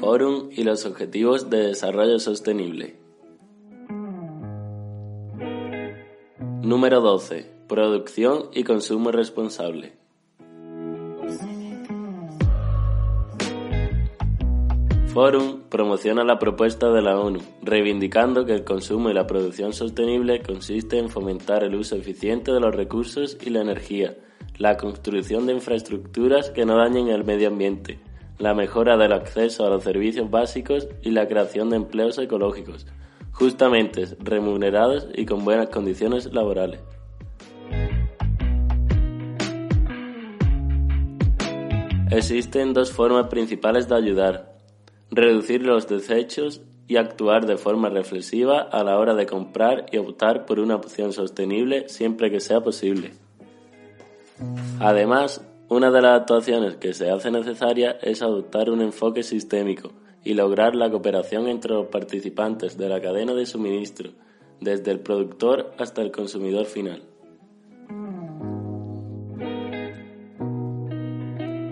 Fórum 0.00 0.50
y 0.52 0.64
los 0.64 0.86
Objetivos 0.86 1.50
de 1.50 1.68
Desarrollo 1.68 2.18
Sostenible. 2.18 2.96
Número 6.62 7.00
12. 7.00 7.50
Producción 7.68 8.50
y 8.52 8.64
consumo 8.64 9.10
responsable. 9.12 9.94
Fórum 15.16 15.62
promociona 15.70 16.24
la 16.24 16.38
propuesta 16.38 16.90
de 16.90 17.00
la 17.00 17.18
ONU, 17.18 17.40
reivindicando 17.62 18.44
que 18.44 18.52
el 18.52 18.64
consumo 18.64 19.08
y 19.08 19.14
la 19.14 19.26
producción 19.26 19.72
sostenible 19.72 20.42
consiste 20.42 20.98
en 20.98 21.08
fomentar 21.08 21.64
el 21.64 21.74
uso 21.74 21.96
eficiente 21.96 22.52
de 22.52 22.60
los 22.60 22.74
recursos 22.74 23.38
y 23.40 23.48
la 23.48 23.62
energía, 23.62 24.14
la 24.58 24.76
construcción 24.76 25.46
de 25.46 25.54
infraestructuras 25.54 26.50
que 26.50 26.64
no 26.64 26.76
dañen 26.76 27.08
el 27.08 27.24
medio 27.24 27.48
ambiente, 27.48 27.98
la 28.38 28.54
mejora 28.54 28.96
del 28.96 29.12
acceso 29.12 29.66
a 29.66 29.70
los 29.70 29.84
servicios 29.84 30.30
básicos 30.30 30.88
y 31.02 31.10
la 31.10 31.28
creación 31.28 31.70
de 31.70 31.76
empleos 31.76 32.18
ecológicos, 32.18 32.86
justamente 33.32 34.06
remunerados 34.18 35.08
y 35.14 35.26
con 35.26 35.44
buenas 35.44 35.68
condiciones 35.68 36.32
laborales. 36.32 36.80
Existen 42.10 42.72
dos 42.72 42.92
formas 42.92 43.26
principales 43.26 43.88
de 43.88 43.96
ayudar, 43.96 44.56
reducir 45.10 45.66
los 45.66 45.88
desechos 45.88 46.62
y 46.88 46.96
actuar 46.96 47.46
de 47.46 47.56
forma 47.56 47.88
reflexiva 47.88 48.60
a 48.60 48.84
la 48.84 48.98
hora 48.98 49.14
de 49.14 49.26
comprar 49.26 49.86
y 49.90 49.98
optar 49.98 50.46
por 50.46 50.60
una 50.60 50.76
opción 50.76 51.12
sostenible 51.12 51.88
siempre 51.88 52.30
que 52.30 52.40
sea 52.40 52.60
posible. 52.60 53.25
Además, 54.80 55.44
una 55.68 55.90
de 55.90 56.02
las 56.02 56.20
actuaciones 56.20 56.76
que 56.76 56.94
se 56.94 57.10
hace 57.10 57.30
necesaria 57.30 57.98
es 58.02 58.22
adoptar 58.22 58.70
un 58.70 58.82
enfoque 58.82 59.22
sistémico 59.22 59.92
y 60.22 60.34
lograr 60.34 60.74
la 60.74 60.90
cooperación 60.90 61.48
entre 61.48 61.72
los 61.72 61.86
participantes 61.86 62.76
de 62.76 62.88
la 62.88 63.00
cadena 63.00 63.34
de 63.34 63.46
suministro, 63.46 64.10
desde 64.60 64.90
el 64.90 65.00
productor 65.00 65.72
hasta 65.78 66.02
el 66.02 66.10
consumidor 66.10 66.66
final. 66.66 67.02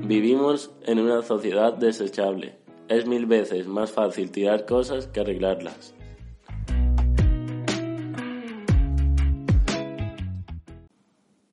Vivimos 0.07 0.71
en 0.87 0.99
una 0.99 1.23
sociedad 1.23 1.73
desechable. 1.73 2.57
Es 2.89 3.07
mil 3.07 3.27
veces 3.27 3.67
más 3.67 3.91
fácil 3.91 4.31
tirar 4.31 4.67
cosas 4.67 5.07
que 5.07 5.21
arreglarlas. 5.21 5.95